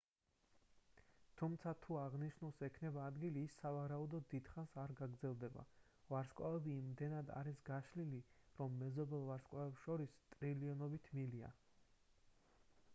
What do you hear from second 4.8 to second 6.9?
არ გაგრძელდება ვარსკვლავები